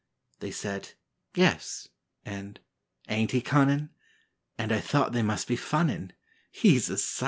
[0.39, 0.93] They said,
[1.35, 1.87] "Yes,"
[2.25, 2.59] and,
[3.07, 3.91] "Ain't he cunnin'?"
[4.57, 6.13] And I thought they must be funnin',
[6.49, 7.19] He's a _sight!